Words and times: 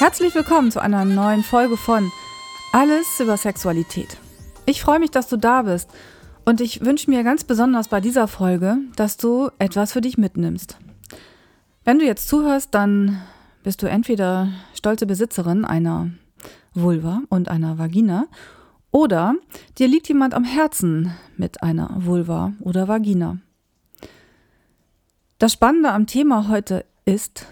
Herzlich 0.00 0.34
willkommen 0.34 0.70
zu 0.70 0.80
einer 0.80 1.04
neuen 1.04 1.42
Folge 1.42 1.76
von 1.76 2.10
Alles 2.72 3.20
über 3.20 3.36
Sexualität. 3.36 4.16
Ich 4.64 4.80
freue 4.80 4.98
mich, 4.98 5.10
dass 5.10 5.28
du 5.28 5.36
da 5.36 5.60
bist 5.60 5.90
und 6.46 6.62
ich 6.62 6.82
wünsche 6.82 7.10
mir 7.10 7.22
ganz 7.22 7.44
besonders 7.44 7.88
bei 7.88 8.00
dieser 8.00 8.26
Folge, 8.26 8.78
dass 8.96 9.18
du 9.18 9.50
etwas 9.58 9.92
für 9.92 10.00
dich 10.00 10.16
mitnimmst. 10.16 10.78
Wenn 11.84 11.98
du 11.98 12.06
jetzt 12.06 12.28
zuhörst, 12.28 12.74
dann 12.74 13.20
bist 13.62 13.82
du 13.82 13.90
entweder 13.90 14.48
stolze 14.72 15.04
Besitzerin 15.04 15.66
einer 15.66 16.08
Vulva 16.72 17.20
und 17.28 17.50
einer 17.50 17.76
Vagina 17.76 18.26
oder 18.92 19.34
dir 19.76 19.86
liegt 19.86 20.08
jemand 20.08 20.32
am 20.32 20.44
Herzen 20.44 21.12
mit 21.36 21.62
einer 21.62 21.90
Vulva 21.98 22.54
oder 22.60 22.88
Vagina. 22.88 23.36
Das 25.36 25.52
Spannende 25.52 25.92
am 25.92 26.06
Thema 26.06 26.48
heute 26.48 26.86
ist 27.04 27.44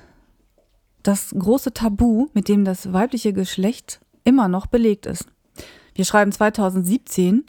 das 1.08 1.34
große 1.36 1.72
Tabu, 1.72 2.28
mit 2.34 2.48
dem 2.48 2.66
das 2.66 2.92
weibliche 2.92 3.32
Geschlecht 3.32 3.98
immer 4.24 4.46
noch 4.46 4.66
belegt 4.66 5.06
ist. 5.06 5.24
Wir 5.94 6.04
schreiben 6.04 6.32
2017 6.32 7.46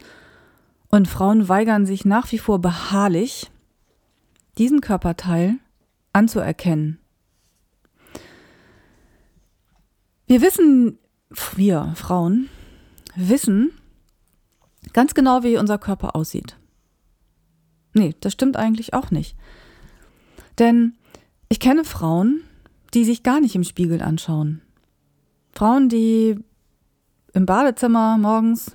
und 0.88 1.06
Frauen 1.06 1.46
weigern 1.46 1.84
sich 1.84 2.06
nach 2.06 2.32
wie 2.32 2.38
vor 2.38 2.60
beharrlich, 2.60 3.50
diesen 4.56 4.80
Körperteil 4.80 5.56
anzuerkennen. 6.14 7.00
Wir 10.26 10.40
wissen, 10.40 10.98
wir 11.54 11.92
Frauen 11.96 12.48
wissen 13.14 13.72
ganz 14.94 15.12
genau, 15.12 15.42
wie 15.42 15.58
unser 15.58 15.76
Körper 15.76 16.16
aussieht. 16.16 16.56
Nee, 17.92 18.14
das 18.20 18.32
stimmt 18.32 18.56
eigentlich 18.56 18.94
auch 18.94 19.10
nicht. 19.10 19.36
Denn 20.58 20.94
ich 21.50 21.60
kenne 21.60 21.84
Frauen, 21.84 22.42
die 22.94 23.04
sich 23.04 23.22
gar 23.22 23.40
nicht 23.40 23.54
im 23.54 23.64
Spiegel 23.64 24.02
anschauen. 24.02 24.62
Frauen, 25.52 25.88
die 25.88 26.36
im 27.32 27.46
Badezimmer 27.46 28.18
morgens 28.18 28.72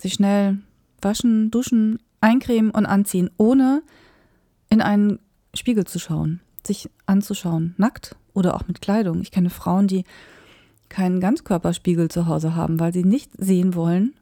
sich 0.00 0.14
schnell 0.14 0.58
waschen, 1.00 1.50
duschen, 1.50 1.98
eincremen 2.20 2.70
und 2.70 2.86
anziehen, 2.86 3.30
ohne 3.36 3.82
in 4.70 4.80
einen 4.80 5.18
Spiegel 5.54 5.84
zu 5.84 5.98
schauen, 5.98 6.40
sich 6.66 6.90
anzuschauen, 7.06 7.74
nackt 7.76 8.16
oder 8.32 8.54
auch 8.54 8.66
mit 8.66 8.80
Kleidung. 8.80 9.20
Ich 9.20 9.30
kenne 9.30 9.50
Frauen, 9.50 9.86
die 9.86 10.04
keinen 10.88 11.20
Ganzkörperspiegel 11.20 12.08
zu 12.08 12.26
Hause 12.26 12.54
haben, 12.54 12.80
weil 12.80 12.92
sie 12.92 13.04
nicht 13.04 13.30
sehen 13.38 13.74
wollen, 13.74 14.14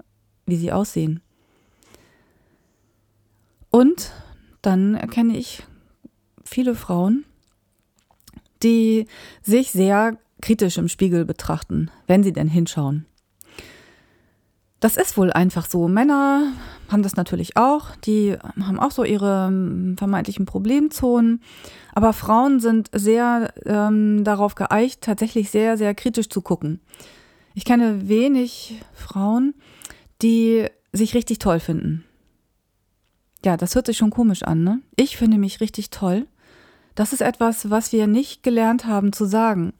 wie 0.46 0.56
sie 0.56 0.72
aussehen. 0.72 1.20
Und 3.70 4.12
dann 4.60 4.94
erkenne 4.94 5.36
ich 5.36 5.64
viele 6.44 6.74
Frauen, 6.74 7.24
die 8.62 9.06
sich 9.42 9.70
sehr 9.70 10.16
kritisch 10.40 10.78
im 10.78 10.88
Spiegel 10.88 11.24
betrachten, 11.24 11.90
wenn 12.06 12.22
sie 12.22 12.32
denn 12.32 12.48
hinschauen. 12.48 13.06
Das 14.80 14.96
ist 14.96 15.16
wohl 15.16 15.32
einfach 15.32 15.66
so. 15.66 15.86
Männer 15.86 16.52
haben 16.90 17.04
das 17.04 17.14
natürlich 17.14 17.56
auch. 17.56 17.94
Die 18.04 18.36
haben 18.60 18.80
auch 18.80 18.90
so 18.90 19.04
ihre 19.04 19.46
ähm, 19.46 19.94
vermeintlichen 19.96 20.44
Problemzonen. 20.44 21.40
Aber 21.94 22.12
Frauen 22.12 22.58
sind 22.58 22.90
sehr 22.92 23.54
ähm, 23.64 24.24
darauf 24.24 24.56
geeicht, 24.56 25.02
tatsächlich 25.02 25.50
sehr, 25.50 25.78
sehr 25.78 25.94
kritisch 25.94 26.28
zu 26.28 26.42
gucken. 26.42 26.80
Ich 27.54 27.64
kenne 27.64 28.08
wenig 28.08 28.82
Frauen, 28.92 29.54
die 30.20 30.66
sich 30.92 31.14
richtig 31.14 31.38
toll 31.38 31.60
finden. 31.60 32.04
Ja, 33.44 33.56
das 33.56 33.76
hört 33.76 33.86
sich 33.86 33.98
schon 33.98 34.10
komisch 34.10 34.42
an, 34.42 34.64
ne? 34.64 34.80
Ich 34.96 35.16
finde 35.16 35.38
mich 35.38 35.60
richtig 35.60 35.90
toll. 35.90 36.26
Das 36.94 37.12
ist 37.12 37.22
etwas, 37.22 37.70
was 37.70 37.92
wir 37.92 38.06
nicht 38.06 38.42
gelernt 38.42 38.86
haben 38.86 39.12
zu 39.12 39.24
sagen. 39.24 39.72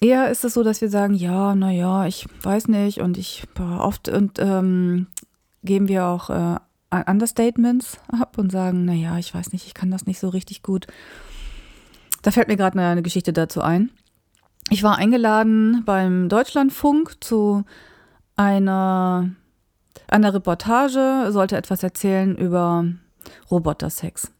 Eher 0.00 0.30
ist 0.30 0.44
es 0.44 0.54
so, 0.54 0.62
dass 0.62 0.80
wir 0.80 0.88
sagen, 0.88 1.14
ja, 1.14 1.54
naja, 1.54 2.06
ich 2.06 2.26
weiß 2.42 2.68
nicht 2.68 3.00
und 3.00 3.18
ich 3.18 3.44
oft 3.58 4.08
und 4.08 4.38
ähm, 4.40 5.06
geben 5.62 5.86
wir 5.86 6.06
auch 6.06 6.28
äh, 6.28 6.56
Understatements 7.06 7.98
ab 8.08 8.36
und 8.36 8.50
sagen, 8.50 8.84
naja, 8.84 9.16
ich 9.18 9.32
weiß 9.32 9.52
nicht, 9.52 9.66
ich 9.66 9.74
kann 9.74 9.90
das 9.90 10.06
nicht 10.06 10.18
so 10.18 10.28
richtig 10.28 10.62
gut. 10.62 10.88
Da 12.22 12.32
fällt 12.32 12.48
mir 12.48 12.56
gerade 12.56 12.80
eine, 12.80 13.02
Geschichte 13.02 13.32
dazu 13.32 13.62
ein. 13.62 13.90
Ich 14.70 14.82
war 14.82 14.96
eingeladen 14.96 15.82
beim 15.84 16.28
Deutschlandfunk 16.28 17.22
zu 17.22 17.64
einer, 18.34 19.30
einer 20.08 20.34
Reportage, 20.34 21.28
sollte 21.30 21.56
etwas 21.56 21.82
erzählen 21.82 22.36
über 22.36 22.86
Robotersex. 23.50 24.31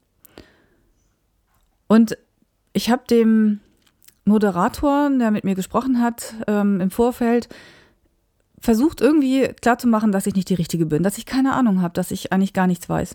Und 1.92 2.16
ich 2.72 2.91
habe 2.91 3.03
dem 3.10 3.60
Moderator, 4.25 5.10
der 5.10 5.30
mit 5.30 5.44
mir 5.44 5.54
gesprochen 5.54 6.00
hat, 6.00 6.34
ähm, 6.47 6.80
im 6.80 6.91
Vorfeld 6.91 7.50
versucht 8.58 9.03
irgendwie 9.03 9.48
klarzumachen, 9.60 10.10
dass 10.10 10.26
ich 10.26 10.34
nicht 10.34 10.48
die 10.48 10.54
Richtige 10.54 10.86
bin, 10.86 11.02
dass 11.02 11.19
ich 11.19 11.26
keine 11.26 11.52
Ahnung 11.52 11.82
habe, 11.82 11.92
dass 11.92 12.10
ich 12.10 12.32
eigentlich 12.32 12.54
gar 12.54 12.66
nichts 12.66 12.88
weiß. 12.88 13.14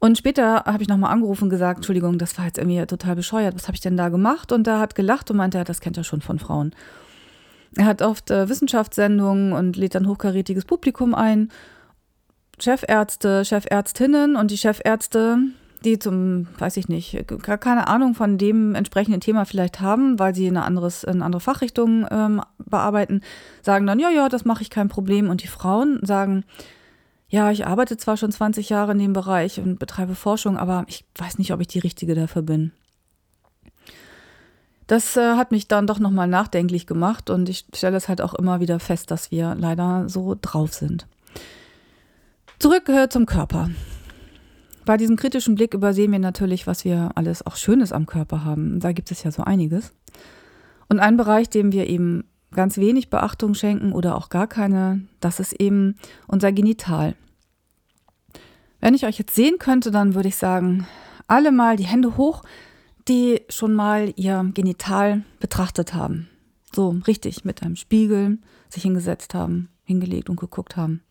Und 0.00 0.18
später 0.18 0.64
habe 0.64 0.82
ich 0.82 0.88
nochmal 0.88 1.12
angerufen 1.12 1.44
und 1.44 1.50
gesagt, 1.50 1.78
Entschuldigung, 1.78 2.18
das 2.18 2.36
war 2.36 2.46
jetzt 2.46 2.58
irgendwie 2.58 2.84
total 2.84 3.14
bescheuert, 3.14 3.54
was 3.54 3.68
habe 3.68 3.76
ich 3.76 3.80
denn 3.80 3.96
da 3.96 4.08
gemacht? 4.08 4.50
Und 4.50 4.66
er 4.66 4.80
hat 4.80 4.96
gelacht 4.96 5.30
und 5.30 5.36
meinte, 5.36 5.62
das 5.62 5.78
kennt 5.78 5.96
er 5.96 6.02
schon 6.02 6.20
von 6.20 6.40
Frauen. 6.40 6.74
Er 7.76 7.84
hat 7.84 8.02
oft 8.02 8.32
äh, 8.32 8.48
Wissenschaftssendungen 8.48 9.52
und 9.52 9.76
lädt 9.76 9.94
dann 9.94 10.08
hochkarätiges 10.08 10.64
Publikum 10.64 11.14
ein. 11.14 11.48
Chefärzte, 12.58 13.44
Chefärztinnen 13.44 14.34
und 14.34 14.50
die 14.50 14.58
Chefärzte 14.58 15.38
die 15.84 15.98
zum, 15.98 16.46
weiß 16.58 16.76
ich 16.76 16.88
nicht, 16.88 17.24
gar 17.42 17.58
keine 17.58 17.88
Ahnung 17.88 18.14
von 18.14 18.38
dem 18.38 18.74
entsprechenden 18.74 19.20
Thema 19.20 19.44
vielleicht 19.44 19.80
haben, 19.80 20.18
weil 20.18 20.34
sie 20.34 20.46
eine, 20.46 20.62
anderes, 20.62 21.04
eine 21.04 21.24
andere 21.24 21.40
Fachrichtung 21.40 22.06
ähm, 22.10 22.42
bearbeiten, 22.58 23.22
sagen 23.62 23.86
dann, 23.86 23.98
ja, 23.98 24.10
ja, 24.10 24.28
das 24.28 24.44
mache 24.44 24.62
ich 24.62 24.70
kein 24.70 24.88
Problem. 24.88 25.28
Und 25.30 25.42
die 25.42 25.48
Frauen 25.48 26.00
sagen, 26.02 26.44
ja, 27.28 27.50
ich 27.50 27.66
arbeite 27.66 27.96
zwar 27.96 28.16
schon 28.16 28.32
20 28.32 28.68
Jahre 28.68 28.92
in 28.92 28.98
dem 28.98 29.12
Bereich 29.12 29.60
und 29.60 29.78
betreibe 29.78 30.14
Forschung, 30.14 30.58
aber 30.58 30.84
ich 30.88 31.04
weiß 31.16 31.38
nicht, 31.38 31.52
ob 31.52 31.60
ich 31.60 31.68
die 31.68 31.78
Richtige 31.78 32.14
dafür 32.14 32.42
bin. 32.42 32.72
Das 34.86 35.16
äh, 35.16 35.36
hat 35.36 35.52
mich 35.52 35.68
dann 35.68 35.86
doch 35.86 36.00
nochmal 36.00 36.26
nachdenklich 36.26 36.86
gemacht 36.86 37.30
und 37.30 37.48
ich 37.48 37.64
stelle 37.72 37.96
es 37.96 38.08
halt 38.08 38.20
auch 38.20 38.34
immer 38.34 38.58
wieder 38.58 38.80
fest, 38.80 39.12
dass 39.12 39.30
wir 39.30 39.54
leider 39.54 40.08
so 40.08 40.36
drauf 40.40 40.74
sind. 40.74 41.06
Zurück 42.58 42.88
äh, 42.88 43.08
zum 43.08 43.24
Körper 43.24 43.70
bei 44.84 44.96
diesem 44.96 45.16
kritischen 45.16 45.54
Blick 45.54 45.74
übersehen 45.74 46.12
wir 46.12 46.18
natürlich, 46.18 46.66
was 46.66 46.84
wir 46.84 47.10
alles 47.14 47.46
auch 47.46 47.56
Schönes 47.56 47.92
am 47.92 48.06
Körper 48.06 48.44
haben. 48.44 48.80
Da 48.80 48.92
gibt 48.92 49.10
es 49.10 49.22
ja 49.22 49.30
so 49.30 49.42
einiges. 49.42 49.92
Und 50.88 50.98
ein 51.00 51.16
Bereich, 51.16 51.48
dem 51.48 51.72
wir 51.72 51.88
eben 51.88 52.24
ganz 52.52 52.78
wenig 52.78 53.10
Beachtung 53.10 53.54
schenken 53.54 53.92
oder 53.92 54.16
auch 54.16 54.28
gar 54.28 54.46
keine, 54.46 55.02
das 55.20 55.38
ist 55.38 55.52
eben 55.60 55.96
unser 56.26 56.52
Genital. 56.52 57.14
Wenn 58.80 58.94
ich 58.94 59.06
euch 59.06 59.18
jetzt 59.18 59.34
sehen 59.34 59.58
könnte, 59.58 59.90
dann 59.90 60.14
würde 60.14 60.28
ich 60.28 60.36
sagen, 60.36 60.86
alle 61.28 61.52
mal 61.52 61.76
die 61.76 61.86
Hände 61.86 62.16
hoch, 62.16 62.42
die 63.08 63.42
schon 63.48 63.74
mal 63.74 64.12
ihr 64.16 64.50
Genital 64.54 65.22
betrachtet 65.38 65.94
haben. 65.94 66.28
So 66.74 66.96
richtig 67.06 67.44
mit 67.44 67.62
einem 67.62 67.76
Spiegel 67.76 68.38
sich 68.68 68.82
hingesetzt 68.82 69.34
haben, 69.34 69.68
hingelegt 69.84 70.30
und 70.30 70.40
geguckt 70.40 70.76
haben. 70.76 71.02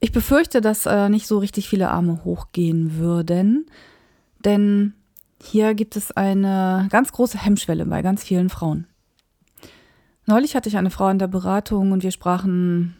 Ich 0.00 0.12
befürchte, 0.12 0.60
dass 0.60 0.86
äh, 0.86 1.08
nicht 1.08 1.26
so 1.26 1.38
richtig 1.38 1.68
viele 1.68 1.90
Arme 1.90 2.24
hochgehen 2.24 2.98
würden, 2.98 3.66
denn 4.44 4.94
hier 5.42 5.74
gibt 5.74 5.96
es 5.96 6.12
eine 6.12 6.88
ganz 6.90 7.12
große 7.12 7.38
Hemmschwelle 7.38 7.86
bei 7.86 8.02
ganz 8.02 8.24
vielen 8.24 8.48
Frauen. 8.48 8.86
Neulich 10.26 10.54
hatte 10.54 10.68
ich 10.68 10.76
eine 10.76 10.90
Frau 10.90 11.08
in 11.08 11.18
der 11.18 11.26
Beratung 11.26 11.92
und 11.92 12.02
wir 12.02 12.10
sprachen 12.10 12.96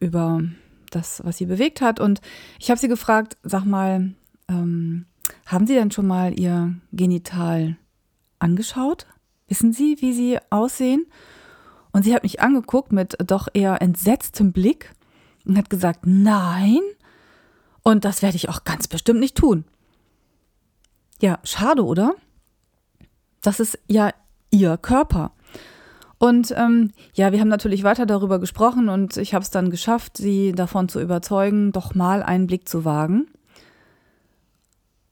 über 0.00 0.42
das, 0.90 1.22
was 1.24 1.36
sie 1.36 1.46
bewegt 1.46 1.80
hat. 1.80 2.00
Und 2.00 2.20
ich 2.58 2.70
habe 2.70 2.80
sie 2.80 2.88
gefragt, 2.88 3.36
sag 3.42 3.64
mal, 3.64 4.14
ähm, 4.48 5.06
haben 5.46 5.66
Sie 5.66 5.74
denn 5.74 5.90
schon 5.90 6.06
mal 6.06 6.38
Ihr 6.38 6.74
Genital 6.92 7.76
angeschaut? 8.38 9.06
Wissen 9.48 9.72
Sie, 9.72 9.96
wie 10.00 10.12
Sie 10.12 10.38
aussehen? 10.50 11.06
Und 11.92 12.04
sie 12.04 12.14
hat 12.14 12.22
mich 12.22 12.40
angeguckt 12.40 12.92
mit 12.92 13.16
doch 13.26 13.48
eher 13.52 13.80
entsetztem 13.82 14.52
Blick 14.52 14.92
und 15.48 15.58
hat 15.58 15.70
gesagt, 15.70 16.00
nein. 16.04 16.80
Und 17.82 18.04
das 18.04 18.22
werde 18.22 18.36
ich 18.36 18.48
auch 18.48 18.64
ganz 18.64 18.86
bestimmt 18.86 19.18
nicht 19.18 19.36
tun. 19.36 19.64
Ja, 21.20 21.38
schade, 21.42 21.84
oder? 21.84 22.14
Das 23.40 23.58
ist 23.58 23.78
ja 23.88 24.12
ihr 24.50 24.76
Körper. 24.76 25.32
Und 26.18 26.52
ähm, 26.56 26.92
ja, 27.14 27.32
wir 27.32 27.40
haben 27.40 27.48
natürlich 27.48 27.84
weiter 27.84 28.04
darüber 28.04 28.40
gesprochen 28.40 28.88
und 28.88 29.16
ich 29.16 29.34
habe 29.34 29.42
es 29.42 29.50
dann 29.50 29.70
geschafft, 29.70 30.16
sie 30.16 30.52
davon 30.52 30.88
zu 30.88 31.00
überzeugen, 31.00 31.72
doch 31.72 31.94
mal 31.94 32.22
einen 32.22 32.46
Blick 32.48 32.68
zu 32.68 32.84
wagen. 32.84 33.28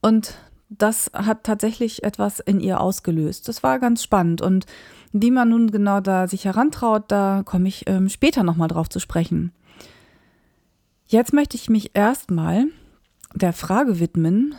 Und 0.03 0.35
das 0.69 1.11
hat 1.15 1.45
tatsächlich 1.45 2.03
etwas 2.03 2.41
in 2.41 2.61
ihr 2.61 2.81
ausgelöst. 2.81 3.49
Das 3.49 3.63
war 3.63 3.79
ganz 3.79 4.03
spannend. 4.03 4.43
Und 4.43 4.67
wie 5.13 5.31
man 5.31 5.49
nun 5.49 5.71
genau 5.71 6.01
da 6.01 6.27
sich 6.27 6.45
herantraut, 6.45 7.05
da 7.09 7.43
komme 7.45 7.69
ich 7.69 7.85
ähm, 7.87 8.09
später 8.09 8.43
nochmal 8.43 8.69
drauf 8.69 8.89
zu 8.89 8.99
sprechen. 8.99 9.53
Jetzt 11.07 11.33
möchte 11.33 11.57
ich 11.57 11.71
mich 11.71 11.93
erstmal 11.95 12.67
der 13.35 13.53
Frage 13.53 14.01
widmen, 14.01 14.55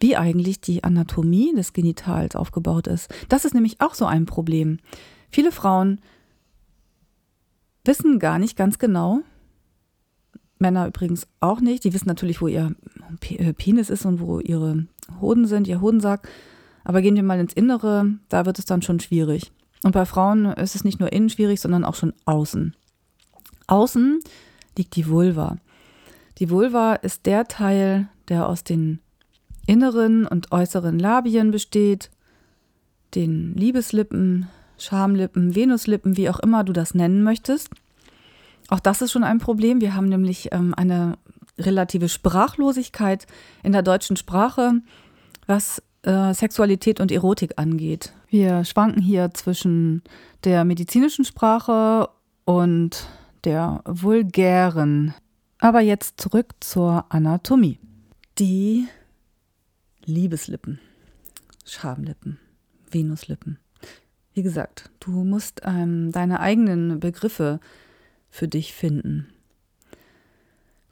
wie 0.00 0.16
eigentlich 0.16 0.60
die 0.60 0.84
Anatomie 0.84 1.52
des 1.54 1.72
Genitals 1.72 2.36
aufgebaut 2.36 2.86
ist. 2.86 3.12
Das 3.28 3.44
ist 3.44 3.54
nämlich 3.54 3.80
auch 3.80 3.94
so 3.94 4.06
ein 4.06 4.26
Problem. 4.26 4.78
Viele 5.30 5.52
Frauen 5.52 6.00
wissen 7.84 8.18
gar 8.18 8.38
nicht 8.38 8.56
ganz 8.56 8.78
genau, 8.78 9.22
Männer 10.60 10.86
übrigens 10.86 11.26
auch 11.40 11.60
nicht, 11.60 11.84
die 11.84 11.94
wissen 11.94 12.08
natürlich, 12.08 12.40
wo 12.40 12.46
ihr 12.46 12.74
äh, 13.22 13.52
Penis 13.54 13.90
ist 13.90 14.04
und 14.04 14.20
wo 14.20 14.40
ihre 14.40 14.86
Hoden 15.20 15.46
sind, 15.46 15.66
ihr 15.66 15.80
Hodensack. 15.80 16.28
Aber 16.84 17.02
gehen 17.02 17.16
wir 17.16 17.22
mal 17.22 17.40
ins 17.40 17.54
Innere, 17.54 18.14
da 18.28 18.46
wird 18.46 18.58
es 18.58 18.66
dann 18.66 18.82
schon 18.82 19.00
schwierig. 19.00 19.52
Und 19.82 19.92
bei 19.92 20.04
Frauen 20.04 20.46
ist 20.46 20.74
es 20.74 20.84
nicht 20.84 21.00
nur 21.00 21.12
innen 21.12 21.30
schwierig, 21.30 21.60
sondern 21.60 21.84
auch 21.84 21.94
schon 21.94 22.12
außen. 22.26 22.76
Außen 23.66 24.20
liegt 24.76 24.96
die 24.96 25.08
Vulva. 25.08 25.56
Die 26.38 26.50
Vulva 26.50 26.94
ist 26.94 27.26
der 27.26 27.46
Teil, 27.46 28.08
der 28.28 28.48
aus 28.48 28.64
den 28.64 29.00
inneren 29.66 30.26
und 30.26 30.52
äußeren 30.52 30.98
Labien 30.98 31.50
besteht, 31.50 32.10
den 33.14 33.54
Liebeslippen, 33.54 34.48
Schamlippen, 34.78 35.54
Venuslippen, 35.54 36.16
wie 36.16 36.30
auch 36.30 36.38
immer 36.38 36.64
du 36.64 36.72
das 36.72 36.94
nennen 36.94 37.22
möchtest. 37.22 37.68
Auch 38.68 38.80
das 38.80 39.02
ist 39.02 39.12
schon 39.12 39.24
ein 39.24 39.38
Problem. 39.38 39.80
Wir 39.80 39.94
haben 39.94 40.08
nämlich 40.08 40.48
ähm, 40.52 40.74
eine 40.74 41.18
relative 41.58 42.08
Sprachlosigkeit 42.08 43.26
in 43.62 43.72
der 43.72 43.82
deutschen 43.82 44.16
Sprache, 44.16 44.74
was 45.46 45.82
äh, 46.02 46.32
Sexualität 46.32 47.00
und 47.00 47.12
Erotik 47.12 47.54
angeht. 47.56 48.12
Wir 48.28 48.64
schwanken 48.64 49.02
hier 49.02 49.32
zwischen 49.34 50.02
der 50.44 50.64
medizinischen 50.64 51.24
Sprache 51.24 52.08
und 52.44 53.06
der 53.44 53.82
vulgären. 53.86 55.14
Aber 55.58 55.80
jetzt 55.80 56.20
zurück 56.20 56.54
zur 56.60 57.04
Anatomie. 57.08 57.78
Die 58.38 58.88
Liebeslippen, 60.04 60.80
Schamlippen, 61.66 62.38
Venuslippen. 62.90 63.58
Wie 64.32 64.42
gesagt, 64.42 64.90
du 65.00 65.10
musst 65.24 65.60
ähm, 65.64 66.12
deine 66.12 66.40
eigenen 66.40 67.00
Begriffe 67.00 67.60
für 68.30 68.48
dich 68.48 68.72
finden. 68.72 69.26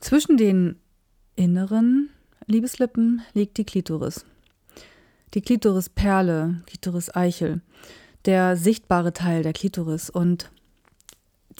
Zwischen 0.00 0.36
den 0.36 0.76
inneren 1.36 2.10
Liebeslippen 2.46 3.22
liegt 3.32 3.58
die 3.58 3.64
Klitoris. 3.64 4.24
Die 5.34 5.40
Klitorisperle, 5.40 6.62
Klitoris-Eichel, 6.66 7.60
der 8.24 8.56
sichtbare 8.56 9.12
Teil 9.12 9.42
der 9.42 9.52
Klitoris. 9.52 10.10
Und 10.10 10.50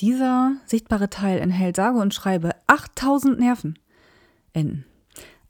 dieser 0.00 0.52
sichtbare 0.66 1.10
Teil 1.10 1.38
enthält 1.38 1.76
sage 1.76 1.98
und 1.98 2.14
schreibe 2.14 2.50
8000 2.66 3.38
Nervenenden. 3.38 4.84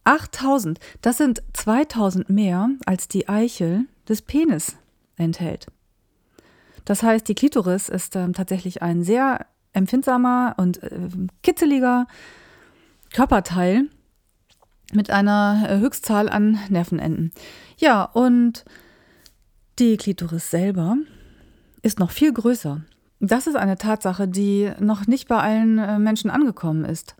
8000, 0.04 0.80
das 1.02 1.18
sind 1.18 1.42
2000 1.52 2.30
mehr 2.30 2.70
als 2.86 3.08
die 3.08 3.28
Eichel 3.28 3.84
des 4.08 4.22
Penis 4.22 4.76
enthält. 5.16 5.66
Das 6.84 7.02
heißt, 7.02 7.28
die 7.28 7.34
Klitoris 7.34 7.90
ist 7.90 8.16
ähm, 8.16 8.32
tatsächlich 8.32 8.80
ein 8.80 9.02
sehr 9.02 9.46
empfindsamer 9.74 10.54
und 10.56 10.82
äh, 10.82 11.10
kitzeliger 11.42 12.06
Körperteil 13.12 13.90
mit 14.92 15.10
einer 15.10 15.66
äh, 15.68 15.78
Höchstzahl 15.78 16.30
an 16.30 16.58
Nervenenden. 16.70 17.32
Ja, 17.76 18.04
und 18.04 18.64
die 19.78 19.98
Klitoris 19.98 20.50
selber 20.50 20.96
ist 21.82 21.98
noch 21.98 22.10
viel 22.10 22.32
größer. 22.32 22.82
Das 23.20 23.46
ist 23.46 23.56
eine 23.56 23.76
Tatsache, 23.76 24.28
die 24.28 24.70
noch 24.78 25.06
nicht 25.06 25.28
bei 25.28 25.38
allen 25.38 25.78
äh, 25.78 25.98
Menschen 25.98 26.30
angekommen 26.30 26.84
ist. 26.84 27.16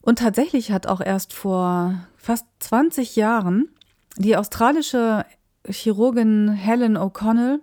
Und 0.00 0.20
tatsächlich 0.20 0.70
hat 0.70 0.86
auch 0.86 1.00
erst 1.00 1.32
vor 1.32 1.94
fast 2.16 2.46
20 2.60 3.16
Jahren 3.16 3.68
die 4.16 4.36
australische 4.36 5.24
Chirurgin 5.68 6.48
Helen 6.50 6.96
O'Connell 6.96 7.60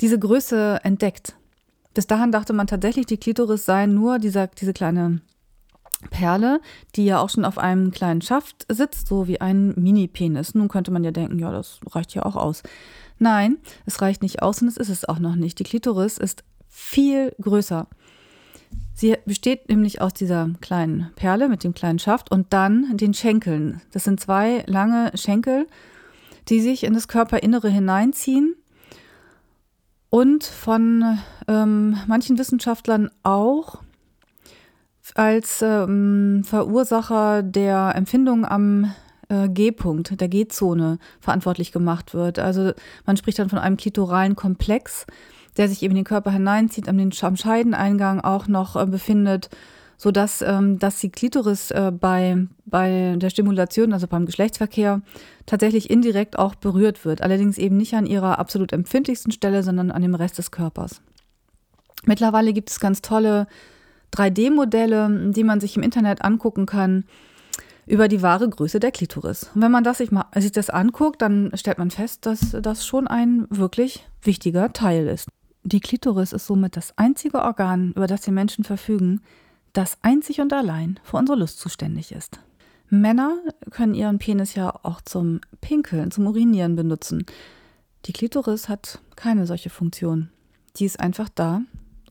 diese 0.00 0.18
Größe 0.18 0.80
entdeckt. 0.82 1.36
Bis 1.92 2.06
dahin 2.06 2.32
dachte 2.32 2.52
man 2.52 2.66
tatsächlich, 2.66 3.06
die 3.06 3.18
Klitoris 3.18 3.64
sei 3.64 3.86
nur 3.86 4.18
dieser, 4.18 4.46
diese 4.46 4.72
kleine 4.72 5.20
Perle, 6.08 6.60
die 6.96 7.04
ja 7.04 7.20
auch 7.20 7.28
schon 7.28 7.44
auf 7.44 7.58
einem 7.58 7.90
kleinen 7.90 8.22
Schaft 8.22 8.64
sitzt, 8.70 9.08
so 9.08 9.26
wie 9.28 9.40
ein 9.40 9.74
Mini-Penis. 9.76 10.54
Nun 10.54 10.68
könnte 10.68 10.90
man 10.90 11.04
ja 11.04 11.10
denken, 11.10 11.38
ja, 11.38 11.50
das 11.52 11.80
reicht 11.90 12.14
ja 12.14 12.24
auch 12.24 12.36
aus. 12.36 12.62
Nein, 13.20 13.58
es 13.84 14.00
reicht 14.00 14.22
nicht 14.22 14.42
aus 14.42 14.62
und 14.62 14.68
es 14.68 14.78
ist 14.78 14.88
es 14.88 15.04
auch 15.04 15.18
noch 15.18 15.36
nicht. 15.36 15.58
Die 15.58 15.64
Klitoris 15.64 16.16
ist 16.16 16.42
viel 16.68 17.34
größer. 17.40 17.86
Sie 18.94 19.14
besteht 19.26 19.68
nämlich 19.68 20.00
aus 20.00 20.14
dieser 20.14 20.48
kleinen 20.62 21.10
Perle 21.16 21.50
mit 21.50 21.62
dem 21.62 21.74
kleinen 21.74 21.98
Schaft 21.98 22.30
und 22.30 22.52
dann 22.54 22.96
den 22.96 23.12
Schenkeln. 23.12 23.82
Das 23.92 24.04
sind 24.04 24.20
zwei 24.20 24.64
lange 24.66 25.12
Schenkel, 25.16 25.66
die 26.48 26.60
sich 26.60 26.82
in 26.82 26.94
das 26.94 27.08
Körperinnere 27.08 27.68
hineinziehen 27.68 28.54
und 30.08 30.42
von 30.42 31.18
ähm, 31.46 31.98
manchen 32.06 32.38
Wissenschaftlern 32.38 33.10
auch 33.22 33.82
als 35.14 35.60
ähm, 35.60 36.42
Verursacher 36.44 37.42
der 37.42 37.92
Empfindung 37.96 38.46
am 38.46 38.94
äh, 39.30 39.48
G-Punkt, 39.48 40.20
der 40.20 40.28
G-Zone 40.28 40.98
verantwortlich 41.20 41.72
gemacht 41.72 42.14
wird. 42.14 42.38
Also 42.38 42.72
man 43.06 43.16
spricht 43.16 43.38
dann 43.38 43.48
von 43.48 43.58
einem 43.58 43.76
klitoralen 43.76 44.36
Komplex, 44.36 45.06
der 45.56 45.68
sich 45.68 45.82
eben 45.82 45.92
in 45.92 46.00
den 46.00 46.04
Körper 46.04 46.30
hineinzieht, 46.30 46.88
am, 46.88 46.98
den, 46.98 47.12
am 47.20 47.36
Scheideneingang 47.36 48.20
auch 48.20 48.48
noch 48.48 48.76
äh, 48.76 48.86
befindet, 48.86 49.48
sodass 49.96 50.42
ähm, 50.42 50.78
dass 50.78 50.98
die 51.00 51.10
Klitoris 51.10 51.70
äh, 51.70 51.92
bei, 51.92 52.46
bei 52.66 53.16
der 53.16 53.30
Stimulation, 53.30 53.92
also 53.92 54.06
beim 54.06 54.26
Geschlechtsverkehr, 54.26 55.02
tatsächlich 55.46 55.90
indirekt 55.90 56.38
auch 56.38 56.54
berührt 56.54 57.04
wird. 57.04 57.22
Allerdings 57.22 57.58
eben 57.58 57.76
nicht 57.76 57.94
an 57.94 58.06
ihrer 58.06 58.38
absolut 58.38 58.72
empfindlichsten 58.72 59.32
Stelle, 59.32 59.62
sondern 59.62 59.90
an 59.90 60.02
dem 60.02 60.14
Rest 60.14 60.38
des 60.38 60.50
Körpers. 60.50 61.02
Mittlerweile 62.04 62.52
gibt 62.52 62.70
es 62.70 62.80
ganz 62.80 63.02
tolle 63.02 63.46
3D-Modelle, 64.14 65.30
die 65.32 65.44
man 65.44 65.60
sich 65.60 65.76
im 65.76 65.82
Internet 65.82 66.24
angucken 66.24 66.66
kann 66.66 67.04
über 67.90 68.06
die 68.06 68.22
wahre 68.22 68.48
Größe 68.48 68.78
der 68.78 68.92
Klitoris. 68.92 69.50
Und 69.54 69.62
wenn 69.62 69.72
man 69.72 69.82
das 69.82 69.98
sich, 69.98 70.12
mal, 70.12 70.26
sich 70.36 70.52
das 70.52 70.70
anguckt, 70.70 71.20
dann 71.20 71.50
stellt 71.54 71.78
man 71.78 71.90
fest, 71.90 72.24
dass 72.24 72.56
das 72.62 72.86
schon 72.86 73.08
ein 73.08 73.46
wirklich 73.50 74.06
wichtiger 74.22 74.72
Teil 74.72 75.08
ist. 75.08 75.28
Die 75.64 75.80
Klitoris 75.80 76.32
ist 76.32 76.46
somit 76.46 76.76
das 76.76 76.96
einzige 76.96 77.42
Organ, 77.42 77.92
über 77.96 78.06
das 78.06 78.20
die 78.22 78.30
Menschen 78.30 78.64
verfügen, 78.64 79.20
das 79.72 79.98
einzig 80.02 80.40
und 80.40 80.52
allein 80.52 81.00
für 81.02 81.16
unsere 81.16 81.38
Lust 81.38 81.58
zuständig 81.58 82.12
ist. 82.12 82.40
Männer 82.88 83.38
können 83.70 83.94
ihren 83.94 84.18
Penis 84.18 84.54
ja 84.54 84.72
auch 84.82 85.00
zum 85.00 85.40
Pinkeln, 85.60 86.10
zum 86.10 86.26
Urinieren 86.26 86.76
benutzen. 86.76 87.26
Die 88.06 88.12
Klitoris 88.12 88.68
hat 88.68 89.00
keine 89.16 89.46
solche 89.46 89.70
Funktion. 89.70 90.30
Die 90.76 90.84
ist 90.84 90.98
einfach 90.98 91.28
da 91.28 91.62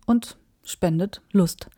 und 0.06 0.38
spendet 0.64 1.22
Lust, 1.32 1.70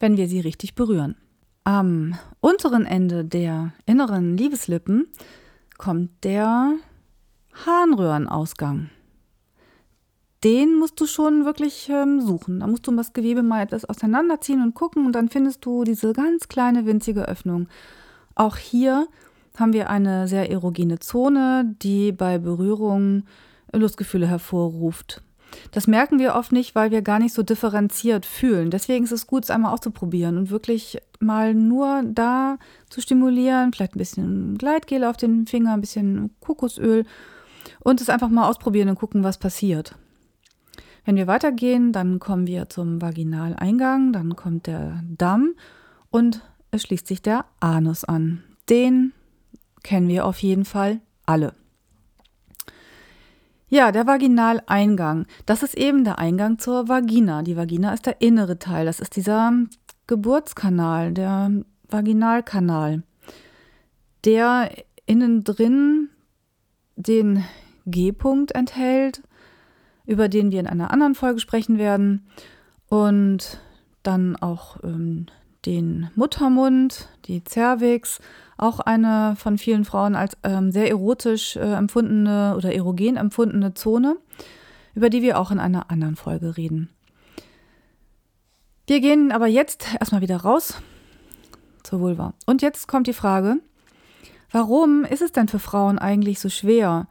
wenn 0.00 0.16
wir 0.16 0.28
sie 0.28 0.40
richtig 0.40 0.74
berühren. 0.74 1.16
Am 1.64 2.18
unteren 2.40 2.84
Ende 2.84 3.24
der 3.24 3.72
inneren 3.86 4.36
Liebeslippen 4.36 5.06
kommt 5.78 6.10
der 6.22 6.74
Harnröhrenausgang. 7.64 8.90
Den 10.44 10.78
musst 10.78 11.00
du 11.00 11.06
schon 11.06 11.46
wirklich 11.46 11.88
ähm, 11.88 12.20
suchen. 12.20 12.60
Da 12.60 12.66
musst 12.66 12.86
du 12.86 12.94
das 12.94 13.14
Gewebe 13.14 13.42
mal 13.42 13.62
etwas 13.62 13.86
auseinanderziehen 13.86 14.62
und 14.62 14.74
gucken 14.74 15.06
und 15.06 15.12
dann 15.12 15.30
findest 15.30 15.64
du 15.64 15.84
diese 15.84 16.12
ganz 16.12 16.48
kleine 16.48 16.84
winzige 16.84 17.26
Öffnung. 17.26 17.68
Auch 18.34 18.58
hier 18.58 19.08
haben 19.56 19.72
wir 19.72 19.88
eine 19.88 20.28
sehr 20.28 20.50
erogene 20.50 20.98
Zone, 20.98 21.74
die 21.80 22.12
bei 22.12 22.36
Berührung 22.36 23.22
Lustgefühle 23.72 24.26
hervorruft. 24.26 25.22
Das 25.70 25.86
merken 25.86 26.18
wir 26.18 26.34
oft 26.34 26.52
nicht, 26.52 26.74
weil 26.74 26.90
wir 26.90 27.02
gar 27.02 27.18
nicht 27.18 27.34
so 27.34 27.42
differenziert 27.42 28.26
fühlen. 28.26 28.70
Deswegen 28.70 29.04
ist 29.04 29.12
es 29.12 29.26
gut, 29.26 29.44
es 29.44 29.50
einmal 29.50 29.72
auszuprobieren 29.72 30.38
und 30.38 30.50
wirklich 30.50 30.98
mal 31.20 31.54
nur 31.54 32.02
da 32.04 32.58
zu 32.88 33.00
stimulieren, 33.00 33.72
vielleicht 33.72 33.96
ein 33.96 33.98
bisschen 33.98 34.58
Gleitgel 34.58 35.04
auf 35.04 35.16
den 35.16 35.46
Finger, 35.46 35.74
ein 35.74 35.80
bisschen 35.80 36.30
Kokosöl 36.40 37.04
und 37.80 38.00
es 38.00 38.08
einfach 38.08 38.28
mal 38.28 38.48
ausprobieren 38.48 38.88
und 38.88 38.98
gucken, 38.98 39.24
was 39.24 39.38
passiert. 39.38 39.96
Wenn 41.04 41.16
wir 41.16 41.26
weitergehen, 41.26 41.92
dann 41.92 42.18
kommen 42.18 42.46
wir 42.46 42.68
zum 42.68 43.02
Vaginaleingang, 43.02 44.12
dann 44.12 44.36
kommt 44.36 44.66
der 44.66 45.02
Damm 45.06 45.54
und 46.10 46.40
es 46.70 46.82
schließt 46.82 47.06
sich 47.06 47.20
der 47.20 47.44
Anus 47.60 48.04
an. 48.04 48.42
Den 48.70 49.12
kennen 49.82 50.08
wir 50.08 50.24
auf 50.24 50.38
jeden 50.38 50.64
Fall 50.64 51.00
alle. 51.26 51.52
Ja, 53.68 53.92
der 53.92 54.06
Vaginaleingang. 54.06 55.26
Das 55.46 55.62
ist 55.62 55.74
eben 55.74 56.04
der 56.04 56.18
Eingang 56.18 56.58
zur 56.58 56.88
Vagina. 56.88 57.42
Die 57.42 57.56
Vagina 57.56 57.92
ist 57.92 58.06
der 58.06 58.20
innere 58.20 58.58
Teil. 58.58 58.86
Das 58.86 59.00
ist 59.00 59.16
dieser 59.16 59.52
Geburtskanal, 60.06 61.12
der 61.12 61.50
Vaginalkanal, 61.88 63.02
der 64.24 64.70
innen 65.06 65.44
drin 65.44 66.10
den 66.96 67.44
G-Punkt 67.86 68.52
enthält, 68.54 69.22
über 70.06 70.28
den 70.28 70.50
wir 70.50 70.60
in 70.60 70.66
einer 70.66 70.90
anderen 70.90 71.14
Folge 71.14 71.40
sprechen 71.40 71.78
werden. 71.78 72.26
Und 72.88 73.60
dann 74.02 74.36
auch 74.36 74.76
ähm, 74.84 75.26
den 75.64 76.10
Muttermund, 76.14 77.08
die 77.24 77.42
Cervix, 77.48 78.20
auch 78.56 78.80
eine 78.80 79.34
von 79.36 79.58
vielen 79.58 79.84
Frauen 79.84 80.14
als 80.14 80.36
ähm, 80.42 80.70
sehr 80.70 80.88
erotisch 80.88 81.56
äh, 81.56 81.74
empfundene 81.74 82.54
oder 82.56 82.74
erogen 82.74 83.16
empfundene 83.16 83.74
Zone, 83.74 84.16
über 84.94 85.10
die 85.10 85.22
wir 85.22 85.38
auch 85.38 85.50
in 85.50 85.58
einer 85.58 85.90
anderen 85.90 86.16
Folge 86.16 86.56
reden. 86.56 86.90
Wir 88.86 89.00
gehen 89.00 89.32
aber 89.32 89.46
jetzt 89.46 89.86
erstmal 89.98 90.20
wieder 90.20 90.36
raus 90.36 90.74
zur 91.82 92.00
Vulva. 92.00 92.34
Und 92.46 92.62
jetzt 92.62 92.86
kommt 92.86 93.06
die 93.06 93.12
Frage, 93.14 93.56
warum 94.50 95.04
ist 95.04 95.22
es 95.22 95.32
denn 95.32 95.48
für 95.48 95.58
Frauen 95.58 95.98
eigentlich 95.98 96.38
so 96.38 96.48
schwer, 96.48 97.08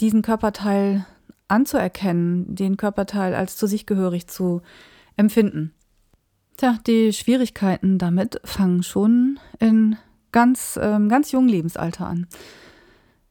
diesen 0.00 0.22
Körperteil 0.22 1.04
anzuerkennen, 1.48 2.54
den 2.54 2.76
Körperteil 2.76 3.34
als 3.34 3.56
zu 3.56 3.66
sich 3.66 3.86
gehörig 3.86 4.28
zu 4.28 4.62
empfinden? 5.16 5.72
Tja, 6.56 6.78
die 6.86 7.12
Schwierigkeiten 7.12 7.98
damit 7.98 8.40
fangen 8.44 8.82
schon 8.82 9.38
in 9.58 9.96
ganz, 10.36 10.78
ähm, 10.82 11.08
ganz 11.08 11.32
jungen 11.32 11.48
Lebensalter 11.48 12.06
an. 12.06 12.26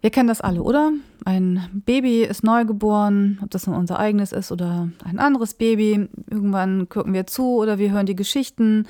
Wir 0.01 0.09
kennen 0.09 0.27
das 0.27 0.41
alle, 0.41 0.63
oder? 0.63 0.91
Ein 1.23 1.83
Baby 1.85 2.23
ist 2.23 2.43
neugeboren, 2.43 3.37
ob 3.43 3.51
das 3.51 3.67
nun 3.67 3.75
unser 3.75 3.99
eigenes 3.99 4.31
ist 4.31 4.51
oder 4.51 4.89
ein 5.03 5.19
anderes 5.19 5.53
Baby. 5.53 6.09
Irgendwann 6.31 6.89
gucken 6.89 7.13
wir 7.13 7.27
zu 7.27 7.57
oder 7.57 7.77
wir 7.77 7.91
hören 7.91 8.07
die 8.07 8.15
Geschichten. 8.15 8.87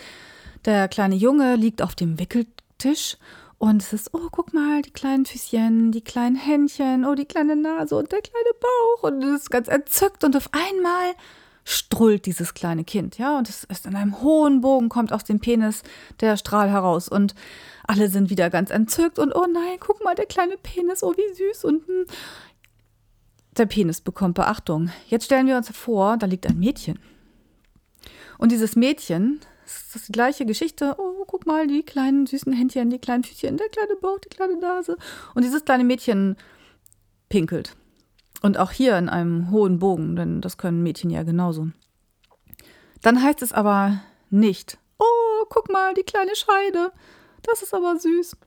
Der 0.64 0.88
kleine 0.88 1.16
Junge 1.16 1.58
liegt 1.58 1.82
auf 1.82 1.94
dem 1.94 2.18
Wickeltisch 2.18 3.18
und 3.58 3.82
es 3.82 3.92
ist, 3.92 4.14
oh, 4.14 4.30
guck 4.32 4.54
mal, 4.54 4.82
die 4.82 4.92
kleinen 4.92 5.26
Füßchen, 5.26 5.92
die 5.92 6.02
kleinen 6.02 6.38
Händchen, 6.38 7.04
oh, 7.04 7.16
die 7.16 7.26
kleine 7.26 7.58
Nase 7.58 7.98
und 7.98 8.14
der 8.14 8.22
kleine 8.22 8.52
Bauch. 8.62 9.12
Und 9.12 9.22
es 9.26 9.42
ist 9.42 9.52
ganz 9.52 9.68
entzückt 9.68 10.24
und 10.24 10.38
auf 10.38 10.50
einmal 10.54 11.16
strullt 11.66 12.28
dieses 12.28 12.54
kleine 12.54 12.86
Kind, 12.86 13.18
ja, 13.18 13.38
und 13.38 13.50
es 13.50 13.66
ist 13.66 13.88
in 13.88 13.96
einem 13.96 14.22
hohen 14.22 14.62
Bogen, 14.62 14.88
kommt 14.88 15.12
aus 15.12 15.26
dem 15.26 15.40
Penis 15.40 15.82
der 16.22 16.38
Strahl 16.38 16.70
heraus 16.70 17.10
und 17.10 17.36
alle 17.88 18.10
sind 18.10 18.30
wieder 18.30 18.50
ganz 18.50 18.70
entzückt 18.72 19.20
und 19.20 19.36
oh 19.36 19.46
nein, 19.52 19.78
guck 19.80 20.04
mal, 20.04 20.16
der 20.16 20.26
kleine 20.26 20.58
Penis, 20.58 21.04
oh 21.04 21.14
wie 21.16 21.34
süß 21.34 21.66
und 21.66 21.88
hm. 21.88 22.06
der 23.58 23.66
Penis 23.66 24.02
bekommt 24.02 24.36
Beachtung. 24.36 24.90
Jetzt 25.08 25.26
stellen 25.26 25.48
wir 25.48 25.58
uns 25.58 25.70
vor, 25.70 26.18
da 26.18 26.26
liegt 26.26 26.48
ein 26.48 26.60
Mädchen. 26.60 27.00
Und 28.38 28.52
dieses 28.52 28.76
Mädchen, 28.76 29.40
das 29.66 29.96
ist 29.96 30.08
die 30.10 30.12
gleiche 30.12 30.46
Geschichte. 30.46 30.96
Oh, 30.98 31.24
guck 31.26 31.46
mal, 31.46 31.68
die 31.68 31.84
kleinen 31.84 32.26
süßen 32.26 32.54
Händchen, 32.54 32.90
die 32.90 33.00
kleinen 33.00 33.24
Füßchen, 33.24 33.58
der 33.58 33.70
kleine 33.70 33.96
Bauch, 33.96 34.20
die 34.20 34.30
kleine 34.30 34.58
Nase. 34.58 34.98
Und 35.34 35.44
dieses 35.44 35.66
kleine 35.66 35.84
Mädchen 35.84 36.36
pinkelt. 37.30 37.76
Und 38.42 38.58
auch 38.58 38.72
hier 38.72 38.98
in 38.98 39.10
einem 39.10 39.50
hohen 39.52 39.80
Bogen, 39.80 40.16
denn 40.16 40.42
das 40.42 40.58
können 40.58 40.84
Mädchen 40.84 41.10
ja 41.10 41.24
genauso. 41.24 41.70
Dann 43.02 43.24
heißt 43.24 43.42
es 43.42 43.54
aber 43.54 44.02
nicht, 44.30 44.78
oh, 45.00 45.46
guck 45.50 45.72
mal, 45.72 45.94
die 45.94 46.04
kleine 46.04 46.36
Scheide, 46.36 46.92
das 47.46 47.62
ist 47.62 47.74
aber 47.74 47.98
süß. 47.98 48.38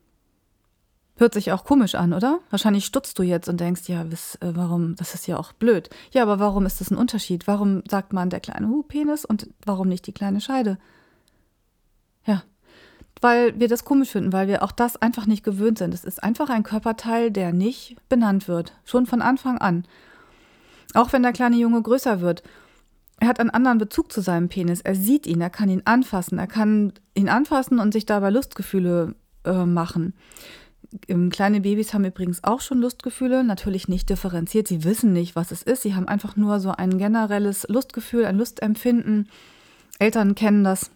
Hört 1.17 1.35
sich 1.35 1.51
auch 1.51 1.65
komisch 1.65 1.97
an, 1.97 2.13
oder? 2.13 2.39
Wahrscheinlich 2.51 2.85
stutzt 2.85 3.19
du 3.19 3.25
jetzt 3.25 3.49
und 3.49 3.59
denkst, 3.59 3.89
ja, 3.89 4.11
was, 4.11 4.37
äh, 4.37 4.53
warum, 4.55 4.95
das 4.95 5.15
ist 5.15 5.27
ja 5.27 5.37
auch 5.37 5.53
blöd. 5.53 5.91
Ja, 6.13 6.23
aber 6.23 6.39
warum 6.39 6.65
ist 6.65 6.81
das 6.81 6.93
ein 6.93 6.97
Unterschied? 6.97 7.49
Warum 7.49 7.83
sagt 7.91 8.13
man 8.13 8.31
der 8.31 8.39
kleine 8.39 8.69
Hu-Penis 8.69 9.25
und 9.25 9.49
warum 9.65 9.89
nicht 9.89 10.07
die 10.07 10.13
kleine 10.13 10.41
Scheide? 10.41 10.79
Ja, 12.25 12.45
weil 13.21 13.59
wir 13.59 13.67
das 13.67 13.85
komisch 13.85 14.11
finden, 14.11 14.33
weil 14.33 14.47
wir 14.47 14.63
auch 14.63 14.71
das 14.71 14.97
einfach 14.97 15.27
nicht 15.27 15.43
gewöhnt 15.43 15.79
sind. 15.79 15.93
Es 15.93 16.05
ist 16.05 16.23
einfach 16.23 16.51
ein 16.51 16.63
Körperteil, 16.63 17.33
der 17.33 17.53
nicht 17.53 17.97
benannt 18.09 18.47
wird, 18.47 18.73
schon 18.85 19.07
von 19.07 19.21
Anfang 19.21 19.59
an. 19.59 19.87
Auch 20.95 21.13
wenn 21.13 21.23
der 21.23 21.33
kleine 21.33 21.57
Junge 21.57 21.83
größer 21.83 22.21
wird, 22.21 22.45
er 23.21 23.29
hat 23.29 23.41
einen 23.41 23.51
anderen 23.51 23.79
Bezug 23.79 24.13
zu 24.13 24.21
seinem 24.21 24.49
Penis. 24.49 24.81
Er 24.81 24.95
sieht 24.95 25.27
ihn, 25.27 25.41
er 25.41 25.51
kann 25.51 25.69
ihn 25.69 25.83
anfassen, 25.85 26.39
er 26.39 26.47
kann 26.47 26.93
ihn 27.15 27.29
anfassen 27.29 27.79
und 27.79 27.93
sich 27.93 28.07
dabei 28.07 28.31
Lustgefühle 28.31 29.15
äh, 29.45 29.65
machen. 29.65 30.15
Kleine 31.31 31.61
Babys 31.61 31.93
haben 31.93 32.07
übrigens 32.07 32.45
auch 32.45 32.63
schon 32.63 32.79
Lustgefühle, 32.79 33.45
natürlich 33.45 33.89
nicht 33.89 34.09
differenziert. 34.09 34.69
Sie 34.69 34.85
wissen 34.85 35.13
nicht, 35.13 35.37
was 35.37 35.51
es 35.51 35.63
ist. 35.63 35.83
Sie 35.83 35.95
haben 35.95 36.09
einfach 36.09 36.37
nur 36.37 36.61
so 36.61 36.71
ein 36.71 36.97
generelles 36.97 37.67
Lustgefühl, 37.69 38.25
ein 38.25 38.39
Lustempfinden. 38.39 39.29
Eltern 39.99 40.35
kennen 40.35 40.65
das 40.65 40.91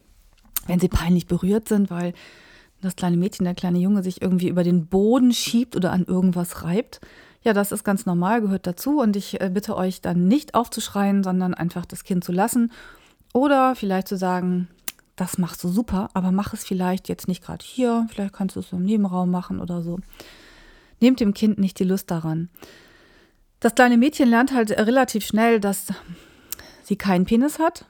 wenn 0.67 0.81
sie 0.81 0.89
peinlich 0.89 1.27
berührt 1.27 1.69
sind, 1.69 1.91
weil 1.91 2.13
das 2.81 2.97
kleine 2.97 3.17
Mädchen, 3.17 3.45
der 3.45 3.55
kleine 3.55 3.79
Junge 3.79 4.03
sich 4.03 4.23
irgendwie 4.23 4.49
über 4.49 4.65
den 4.65 4.87
Boden 4.87 5.33
schiebt 5.33 5.77
oder 5.77 5.93
an 5.93 6.05
irgendwas 6.05 6.65
reibt. 6.65 7.01
Ja, 7.45 7.53
das 7.53 7.73
ist 7.73 7.85
ganz 7.85 8.07
normal, 8.07 8.41
gehört 8.41 8.67
dazu 8.67 9.01
und 9.01 9.17
ich 9.17 9.41
äh, 9.41 9.51
bitte 9.53 9.77
euch 9.77 10.01
dann 10.01 10.29
nicht 10.29 10.55
aufzuschreien, 10.55 11.25
sondern 11.25 11.55
einfach 11.55 11.85
das 11.85 12.05
Kind 12.05 12.23
zu 12.25 12.33
lassen 12.33 12.71
oder 13.33 13.75
vielleicht 13.75 14.09
zu 14.09 14.17
sagen, 14.17 14.69
das 15.17 15.39
machst 15.39 15.63
du 15.65 15.69
super, 15.69 16.09
aber 16.15 16.33
mach 16.33 16.55
es 16.55 16.65
vielleicht 16.65 17.09
jetzt 17.09 17.29
nicht 17.29 17.43
gerade 17.43 17.65
hier, 17.65 18.07
vielleicht 18.11 18.33
kannst 18.33 18.57
du 18.57 18.61
es 18.61 18.73
im 18.73 18.85
Nebenraum 18.85 19.31
machen 19.31 19.61
oder 19.61 19.83
so. 19.83 19.99
Nehmt 21.01 21.21
dem 21.21 21.35
Kind 21.35 21.59
nicht 21.59 21.79
die 21.79 21.85
Lust 21.85 22.11
daran. 22.11 22.49
Das 23.61 23.75
kleine 23.75 23.97
Mädchen 23.97 24.29
lernt 24.29 24.53
halt 24.53 24.71
relativ 24.71 25.25
schnell, 25.25 25.61
dass 25.61 25.89
sie 26.85 26.97
keinen 26.97 27.25
Penis 27.25 27.59
hat, 27.59 27.87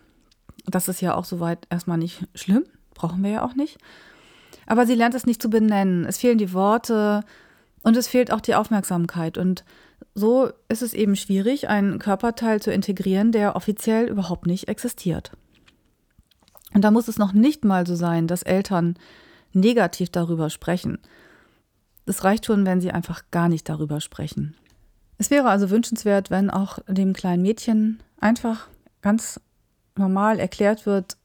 das 0.66 0.88
ist 0.88 1.00
ja 1.00 1.14
auch 1.14 1.24
soweit 1.24 1.66
erstmal 1.70 1.98
nicht 1.98 2.26
schlimm, 2.34 2.64
brauchen 2.94 3.22
wir 3.22 3.30
ja 3.30 3.44
auch 3.44 3.54
nicht. 3.54 3.78
Aber 4.66 4.86
sie 4.86 4.94
lernt 4.94 5.14
es 5.14 5.26
nicht 5.26 5.42
zu 5.42 5.50
benennen. 5.50 6.04
Es 6.04 6.18
fehlen 6.18 6.38
die 6.38 6.52
Worte 6.52 7.24
und 7.82 7.96
es 7.96 8.08
fehlt 8.08 8.32
auch 8.32 8.40
die 8.40 8.54
Aufmerksamkeit. 8.54 9.38
Und 9.38 9.64
so 10.14 10.50
ist 10.68 10.82
es 10.82 10.94
eben 10.94 11.16
schwierig, 11.16 11.68
einen 11.68 11.98
Körperteil 11.98 12.60
zu 12.60 12.72
integrieren, 12.72 13.32
der 13.32 13.56
offiziell 13.56 14.08
überhaupt 14.08 14.46
nicht 14.46 14.68
existiert. 14.68 15.32
Und 16.74 16.82
da 16.82 16.90
muss 16.90 17.08
es 17.08 17.18
noch 17.18 17.32
nicht 17.32 17.64
mal 17.64 17.86
so 17.86 17.94
sein, 17.94 18.26
dass 18.26 18.42
Eltern 18.42 18.96
negativ 19.52 20.10
darüber 20.10 20.48
sprechen. 20.48 20.98
Es 22.06 22.24
reicht 22.24 22.46
schon, 22.46 22.64
wenn 22.66 22.80
sie 22.80 22.90
einfach 22.90 23.24
gar 23.30 23.48
nicht 23.48 23.68
darüber 23.68 24.00
sprechen. 24.00 24.56
Es 25.18 25.30
wäre 25.30 25.50
also 25.50 25.70
wünschenswert, 25.70 26.30
wenn 26.30 26.50
auch 26.50 26.78
dem 26.88 27.12
kleinen 27.12 27.42
Mädchen 27.42 28.02
einfach 28.18 28.68
ganz 29.02 29.40
normal 29.96 30.38
erklärt 30.38 30.86
wird, 30.86 31.16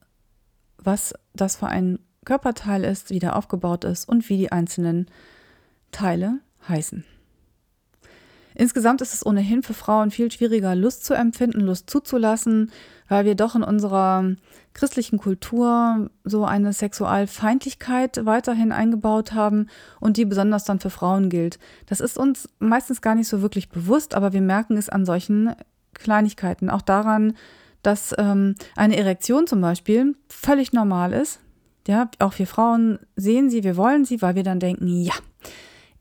was 0.78 1.14
das 1.34 1.56
für 1.56 1.68
ein 1.68 2.00
Körperteil 2.26 2.84
ist, 2.84 3.10
wie 3.10 3.20
der 3.20 3.36
aufgebaut 3.36 3.86
ist 3.86 4.08
und 4.08 4.28
wie 4.30 4.38
die 4.38 4.52
einzelnen 4.52 5.08
Teile 5.92 6.42
heißen. 6.70 7.04
Insgesamt 8.60 9.02
ist 9.02 9.14
es 9.14 9.24
ohnehin 9.24 9.62
für 9.62 9.76
Frauen 9.76 10.10
viel 10.10 10.32
schwieriger, 10.32 10.74
Lust 10.74 11.06
zu 11.06 11.14
empfinden, 11.14 11.62
Lust 11.62 11.92
zuzulassen, 11.92 12.72
weil 13.08 13.24
wir 13.24 13.36
doch 13.36 13.54
in 13.54 13.62
unserer 13.62 14.36
christlichen 14.74 15.20
Kultur 15.20 16.10
so 16.24 16.44
eine 16.44 16.74
Sexualfeindlichkeit 16.74 18.26
weiterhin 18.26 18.72
eingebaut 18.72 19.34
haben 19.34 19.68
und 20.00 20.18
die 20.18 20.26
besonders 20.26 20.64
dann 20.66 20.80
für 20.80 20.90
Frauen 20.90 21.30
gilt. 21.30 21.60
Das 21.86 22.00
ist 22.00 22.18
uns 22.18 22.50
meistens 22.58 23.02
gar 23.02 23.14
nicht 23.14 23.28
so 23.28 23.44
wirklich 23.44 23.70
bewusst, 23.70 24.16
aber 24.16 24.34
wir 24.34 24.42
merken 24.42 24.76
es 24.76 24.90
an 24.90 25.06
solchen 25.06 25.54
Kleinigkeiten, 25.94 26.72
auch 26.72 26.82
daran, 26.82 27.34
dass 27.84 28.16
ähm, 28.18 28.56
eine 28.76 28.98
Erektion 28.98 29.46
zum 29.46 29.62
Beispiel 29.62 30.16
völlig 30.30 30.74
normal 30.74 31.14
ist. 31.14 31.40
Ja, 31.88 32.10
auch 32.18 32.38
wir 32.40 32.48
Frauen 32.48 32.98
sehen 33.16 33.52
sie, 33.52 33.64
wir 33.64 33.78
wollen 33.78 34.04
sie, 34.04 34.22
weil 34.22 34.34
wir 34.34 34.44
dann 34.44 34.60
denken, 34.60 34.88
ja, 34.88 35.14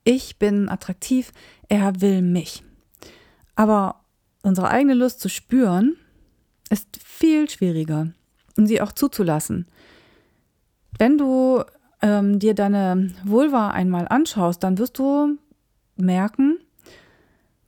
ich 0.07 0.39
bin 0.39 0.69
attraktiv, 0.69 1.33
er 1.67 1.99
will 1.99 2.21
mich. 2.21 2.63
Aber 3.55 4.01
unsere 4.41 4.69
eigene 4.69 4.93
Lust 4.93 5.19
zu 5.19 5.27
spüren, 5.27 5.97
ist 6.69 6.87
viel 7.03 7.49
schwieriger 7.49 8.07
und 8.55 8.67
sie 8.67 8.81
auch 8.81 8.93
zuzulassen. 8.93 9.67
Wenn 10.97 11.17
du 11.17 11.63
ähm, 12.01 12.39
dir 12.39 12.53
deine 12.53 13.13
Vulva 13.25 13.71
einmal 13.71 14.07
anschaust, 14.07 14.63
dann 14.63 14.77
wirst 14.77 14.97
du 14.97 15.37
merken, 15.97 16.57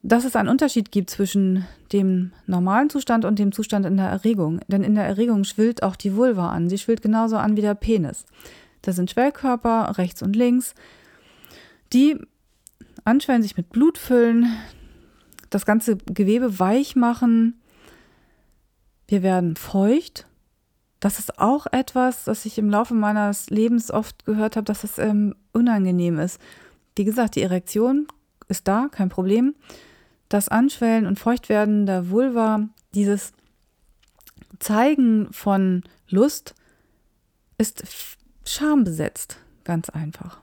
dass 0.01 0.23
es 0.23 0.37
einen 0.37 0.49
Unterschied 0.49 0.91
gibt 0.91 1.09
zwischen 1.09 1.65
dem 1.91 2.31
normalen 2.47 2.89
Zustand 2.89 3.25
und 3.25 3.37
dem 3.37 3.51
Zustand 3.51 3.85
in 3.85 3.97
der 3.97 4.07
Erregung. 4.07 4.61
Denn 4.69 4.83
in 4.83 4.95
der 4.95 5.05
Erregung 5.05 5.43
schwillt 5.43 5.83
auch 5.83 5.97
die 5.97 6.15
Vulva 6.15 6.51
an. 6.51 6.69
Sie 6.69 6.77
schwillt 6.77 7.01
genauso 7.01 7.35
an 7.35 7.57
wie 7.57 7.61
der 7.61 7.75
Penis. 7.75 8.25
Das 8.81 8.95
sind 8.95 9.11
Schwellkörper 9.11 9.97
rechts 9.97 10.21
und 10.21 10.37
links, 10.37 10.73
die 11.93 12.19
anschwellen, 13.05 13.41
sich 13.41 13.57
mit 13.57 13.69
Blut 13.69 13.97
füllen, 13.97 14.47
das 15.49 15.65
ganze 15.65 15.97
Gewebe 15.97 16.59
weich 16.59 16.95
machen. 16.95 17.59
Wir 19.07 19.23
werden 19.23 19.55
feucht. 19.55 20.27
Das 20.99 21.17
ist 21.17 21.39
auch 21.39 21.65
etwas, 21.71 22.25
das 22.25 22.45
ich 22.45 22.57
im 22.57 22.69
Laufe 22.69 22.93
meines 22.93 23.49
Lebens 23.49 23.89
oft 23.89 24.25
gehört 24.25 24.55
habe, 24.55 24.65
dass 24.65 24.83
es 24.83 24.97
ähm, 24.97 25.33
unangenehm 25.53 26.19
ist. 26.19 26.39
Wie 26.95 27.05
gesagt, 27.05 27.35
die 27.35 27.41
Erektion 27.41 28.07
ist 28.49 28.67
da, 28.67 28.89
kein 28.91 29.09
Problem 29.09 29.55
das 30.29 30.47
Anschwellen 30.47 31.07
und 31.07 31.19
Feuchtwerden 31.19 31.85
der 31.87 32.09
Vulva, 32.09 32.69
dieses 32.93 33.33
Zeigen 34.59 35.27
von 35.33 35.83
Lust, 36.07 36.55
ist 37.57 37.83
schambesetzt, 38.45 39.39
ganz 39.63 39.89
einfach. 39.89 40.39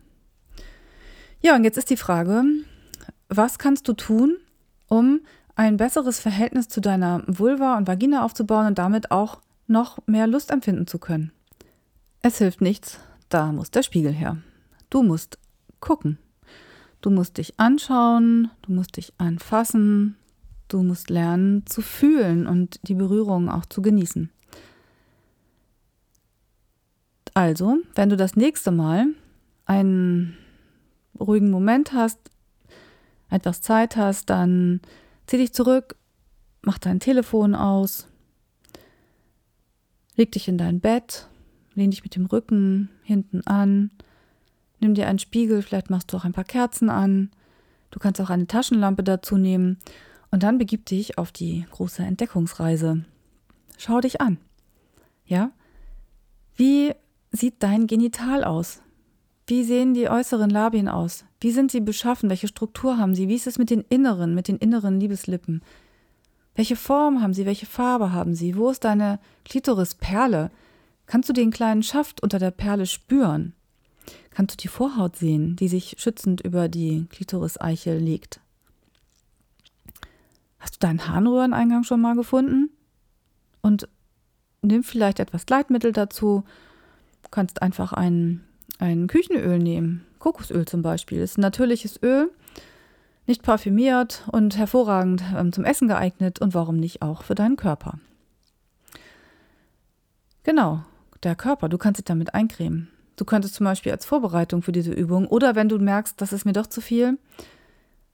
Ja, 1.46 1.54
und 1.54 1.62
jetzt 1.62 1.78
ist 1.78 1.90
die 1.90 1.96
Frage, 1.96 2.42
was 3.28 3.60
kannst 3.60 3.86
du 3.86 3.92
tun, 3.92 4.36
um 4.88 5.20
ein 5.54 5.76
besseres 5.76 6.18
Verhältnis 6.18 6.66
zu 6.66 6.80
deiner 6.80 7.22
Vulva 7.28 7.76
und 7.76 7.86
Vagina 7.86 8.24
aufzubauen 8.24 8.66
und 8.66 8.78
damit 8.78 9.12
auch 9.12 9.40
noch 9.68 10.04
mehr 10.08 10.26
Lust 10.26 10.50
empfinden 10.50 10.88
zu 10.88 10.98
können? 10.98 11.30
Es 12.20 12.38
hilft 12.38 12.62
nichts, 12.62 12.98
da 13.28 13.52
muss 13.52 13.70
der 13.70 13.84
Spiegel 13.84 14.10
her. 14.10 14.38
Du 14.90 15.04
musst 15.04 15.38
gucken. 15.78 16.18
Du 17.00 17.10
musst 17.10 17.38
dich 17.38 17.60
anschauen, 17.60 18.50
du 18.62 18.72
musst 18.72 18.96
dich 18.96 19.12
anfassen, 19.18 20.16
du 20.66 20.82
musst 20.82 21.10
lernen 21.10 21.64
zu 21.64 21.80
fühlen 21.80 22.48
und 22.48 22.80
die 22.88 22.94
Berührung 22.94 23.48
auch 23.48 23.66
zu 23.66 23.82
genießen. 23.82 24.32
Also, 27.34 27.76
wenn 27.94 28.08
du 28.08 28.16
das 28.16 28.34
nächste 28.34 28.72
Mal 28.72 29.06
einen 29.64 30.36
ruhigen 31.16 31.50
Moment 31.50 31.92
hast, 31.92 32.18
etwas 33.30 33.61
Zeit 33.61 33.96
hast, 33.96 34.30
dann 34.30 34.80
zieh 35.26 35.38
dich 35.38 35.52
zurück, 35.52 35.96
mach 36.62 36.78
dein 36.78 37.00
Telefon 37.00 37.54
aus, 37.54 38.06
leg 40.16 40.32
dich 40.32 40.49
in 40.49 40.58
dein 40.58 40.80
Bett, 40.80 41.28
lehn 41.75 41.90
dich 41.90 42.04
mit 42.04 42.14
dem 42.14 42.26
Rücken 42.26 42.90
hinten 43.02 43.46
an, 43.46 43.90
nimm 44.80 44.94
dir 44.94 45.08
einen 45.08 45.18
Spiegel, 45.18 45.62
vielleicht 45.62 45.90
machst 45.90 46.12
du 46.12 46.16
auch 46.16 46.25
ein 46.25 46.32
paar 46.32 46.44
Kerzen 46.44 46.90
an, 46.90 47.30
du 47.90 47.99
kannst 47.99 48.20
auch 48.20 48.30
eine 48.30 48.46
Taschenlampe 48.46 49.02
dazu 49.02 49.37
nehmen 49.37 49.78
und 50.30 50.42
dann 50.42 50.58
begib 50.58 50.87
dich 50.87 51.18
auf 51.18 51.32
die 51.32 51.66
große 51.70 52.02
Entdeckungsreise. 52.02 53.04
Schau 53.78 54.00
dich 54.00 54.20
an. 54.20 54.38
Ja? 55.25 55.50
Wie 56.54 56.92
sieht 57.30 57.62
dein 57.62 57.87
Genital 57.87 58.44
aus? 58.44 58.80
Wie 59.46 59.62
sehen 59.62 59.94
die 59.94 60.08
äußeren 60.08 60.50
Labien 60.50 60.88
aus? 60.88 61.24
Wie 61.40 61.52
sind 61.52 61.70
sie 61.70 61.80
beschaffen? 61.80 62.28
Welche 62.30 62.48
Struktur 62.48 62.98
haben 62.98 63.14
sie? 63.14 63.28
Wie 63.28 63.36
ist 63.36 63.46
es 63.46 63.58
mit 63.58 63.70
den 63.70 63.82
inneren, 63.82 64.34
mit 64.34 64.48
den 64.48 64.56
inneren 64.56 64.98
Liebeslippen? 64.98 65.62
Welche 66.56 66.74
Form 66.74 67.22
haben 67.22 67.34
sie? 67.34 67.46
Welche 67.46 67.66
Farbe 67.66 68.12
haben 68.12 68.34
sie? 68.34 68.56
Wo 68.56 68.70
ist 68.70 68.84
deine 68.84 69.20
Klitorisperle? 69.44 70.50
Kannst 71.06 71.28
du 71.28 71.32
den 71.32 71.52
kleinen 71.52 71.82
Schaft 71.82 72.22
unter 72.22 72.38
der 72.38 72.50
Perle 72.50 72.86
spüren? 72.86 73.52
Kannst 74.30 74.54
du 74.54 74.62
die 74.62 74.68
Vorhaut 74.68 75.16
sehen, 75.16 75.54
die 75.56 75.68
sich 75.68 75.96
schützend 75.98 76.40
über 76.40 76.68
die 76.68 77.06
Klitoriseichel 77.10 77.98
legt? 77.98 78.40
Hast 80.58 80.74
du 80.74 80.78
deinen 80.80 81.06
Harnröhreneingang 81.06 81.84
schon 81.84 82.00
mal 82.00 82.16
gefunden? 82.16 82.70
Und 83.62 83.88
nimm 84.62 84.82
vielleicht 84.82 85.20
etwas 85.20 85.46
Gleitmittel 85.46 85.92
dazu. 85.92 86.42
Du 87.22 87.28
kannst 87.30 87.62
einfach 87.62 87.92
ein, 87.92 88.45
ein 88.78 89.06
Küchenöl 89.06 89.59
nehmen. 89.59 90.04
Kokosöl 90.18 90.66
zum 90.66 90.83
Beispiel. 90.83 91.21
Ist 91.21 91.38
ein 91.38 91.42
natürliches 91.42 92.02
Öl 92.02 92.30
nicht 93.26 93.42
parfümiert 93.42 94.23
und 94.30 94.56
hervorragend 94.56 95.23
ähm, 95.37 95.52
zum 95.52 95.64
Essen 95.64 95.88
geeignet 95.88 96.40
und 96.40 96.54
warum 96.54 96.76
nicht 96.76 97.02
auch 97.02 97.23
für 97.23 97.35
deinen 97.35 97.56
Körper. 97.56 97.99
Genau, 100.45 100.85
der 101.23 101.35
Körper, 101.35 101.68
du 101.68 101.76
kannst 101.76 101.99
dich 101.99 102.04
damit 102.04 102.35
eincremen. 102.35 102.88
Du 103.16 103.25
könntest 103.25 103.54
zum 103.54 103.64
Beispiel 103.64 103.92
als 103.92 104.06
Vorbereitung 104.06 104.62
für 104.62 104.73
diese 104.73 104.92
Übung 104.92 105.26
oder 105.26 105.56
wenn 105.56 105.68
du 105.68 105.78
merkst, 105.78 106.21
das 106.21 106.33
ist 106.33 106.45
mir 106.45 106.52
doch 106.52 106.66
zu 106.66 106.80
viel, 106.80 107.18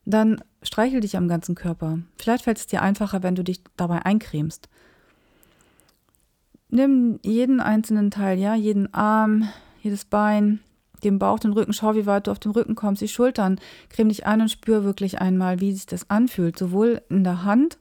dann 0.05 0.43
streichel 0.63 1.01
dich 1.01 1.17
am 1.17 1.29
ganzen 1.29 1.55
Körper. 1.55 1.99
Vielleicht 2.17 2.45
fällt 2.45 2.59
es 2.59 2.67
dir 2.67 2.83
einfacher, 2.83 3.23
wenn 3.23 3.35
du 3.35 3.45
dich 3.45 3.63
dabei 3.77 4.05
eincremst. 4.05 4.69
Nimm 6.71 7.19
jeden 7.23 7.61
einzelnen 7.61 8.11
Teil, 8.11 8.39
ja, 8.39 8.55
jeden 8.55 8.95
Arm, 8.95 9.49
jedes 9.83 10.05
Bein, 10.05 10.61
den 11.05 11.19
Bauch, 11.19 11.39
den 11.39 11.53
Rücken, 11.53 11.73
schau, 11.73 11.95
wie 11.95 12.07
weit 12.07 12.27
du 12.27 12.31
auf 12.31 12.39
dem 12.39 12.53
Rücken 12.53 12.75
kommst, 12.75 13.03
die 13.03 13.09
Schultern, 13.09 13.59
creme 13.91 14.09
dich 14.09 14.27
ein 14.27 14.41
und 14.41 14.51
spür 14.51 14.85
wirklich 14.85 15.21
einmal, 15.21 15.61
wie 15.61 15.73
sich 15.73 15.87
das 15.87 16.09
anfühlt, 16.11 16.59
sowohl 16.59 17.03
in 17.09 17.25
der 17.25 17.45
Hand, 17.45 17.79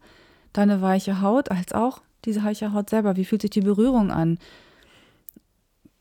deine 0.53 0.81
weiche 0.81 1.21
Haut, 1.21 1.51
als 1.51 1.73
auch 1.73 2.01
diese 2.25 2.43
weiche 2.43 2.73
Haut 2.73 2.89
selber, 2.89 3.15
wie 3.15 3.25
fühlt 3.25 3.41
sich 3.41 3.51
die 3.51 3.61
Berührung 3.61 4.11
an? 4.11 4.39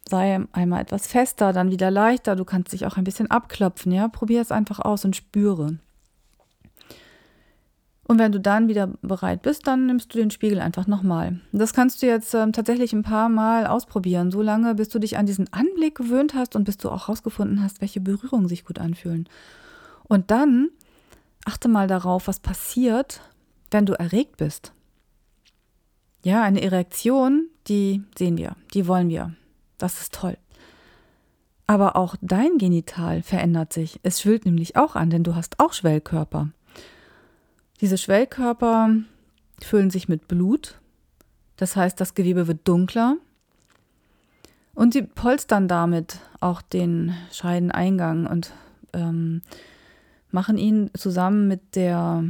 Sei 0.08 0.40
einmal 0.52 0.80
etwas 0.80 1.06
fester, 1.06 1.52
dann 1.52 1.70
wieder 1.70 1.90
leichter, 1.90 2.36
du 2.36 2.44
kannst 2.44 2.72
dich 2.72 2.86
auch 2.86 2.96
ein 2.96 3.04
bisschen 3.04 3.30
abklopfen, 3.30 3.92
ja, 3.92 4.08
probier 4.08 4.40
es 4.40 4.50
einfach 4.50 4.80
aus 4.80 5.04
und 5.04 5.14
spüre. 5.14 5.78
Und 8.10 8.18
wenn 8.18 8.32
du 8.32 8.40
dann 8.40 8.66
wieder 8.66 8.88
bereit 9.02 9.42
bist, 9.42 9.68
dann 9.68 9.86
nimmst 9.86 10.12
du 10.12 10.18
den 10.18 10.32
Spiegel 10.32 10.58
einfach 10.58 10.88
nochmal. 10.88 11.38
Das 11.52 11.72
kannst 11.72 12.02
du 12.02 12.06
jetzt 12.06 12.34
ähm, 12.34 12.52
tatsächlich 12.52 12.92
ein 12.92 13.04
paar 13.04 13.28
Mal 13.28 13.68
ausprobieren, 13.68 14.32
so 14.32 14.42
lange, 14.42 14.74
bis 14.74 14.88
du 14.88 14.98
dich 14.98 15.16
an 15.16 15.26
diesen 15.26 15.52
Anblick 15.52 15.94
gewöhnt 15.94 16.34
hast 16.34 16.56
und 16.56 16.64
bis 16.64 16.76
du 16.76 16.88
auch 16.88 17.06
herausgefunden 17.06 17.62
hast, 17.62 17.80
welche 17.80 18.00
Berührungen 18.00 18.48
sich 18.48 18.64
gut 18.64 18.80
anfühlen. 18.80 19.28
Und 20.02 20.32
dann 20.32 20.70
achte 21.44 21.68
mal 21.68 21.86
darauf, 21.86 22.26
was 22.26 22.40
passiert, 22.40 23.20
wenn 23.70 23.86
du 23.86 23.92
erregt 23.92 24.38
bist. 24.38 24.72
Ja, 26.24 26.42
eine 26.42 26.62
Erektion, 26.62 27.46
die 27.68 28.02
sehen 28.18 28.36
wir, 28.36 28.56
die 28.74 28.88
wollen 28.88 29.08
wir. 29.08 29.36
Das 29.78 30.00
ist 30.00 30.14
toll. 30.14 30.36
Aber 31.68 31.94
auch 31.94 32.16
dein 32.22 32.58
Genital 32.58 33.22
verändert 33.22 33.72
sich. 33.72 34.00
Es 34.02 34.20
schwillt 34.20 34.46
nämlich 34.46 34.74
auch 34.74 34.96
an, 34.96 35.10
denn 35.10 35.22
du 35.22 35.36
hast 35.36 35.60
auch 35.60 35.72
Schwellkörper. 35.72 36.48
Diese 37.80 37.96
Schwellkörper 37.96 38.94
füllen 39.62 39.90
sich 39.90 40.08
mit 40.08 40.28
Blut. 40.28 40.78
Das 41.56 41.76
heißt, 41.76 42.00
das 42.00 42.14
Gewebe 42.14 42.46
wird 42.46 42.66
dunkler. 42.68 43.16
Und 44.74 44.92
sie 44.92 45.02
polstern 45.02 45.68
damit 45.68 46.20
auch 46.40 46.62
den 46.62 47.14
Scheideneingang 47.32 48.26
und 48.26 48.52
ähm, 48.92 49.42
machen 50.30 50.58
ihn 50.58 50.90
zusammen 50.94 51.48
mit 51.48 51.76
der 51.76 52.24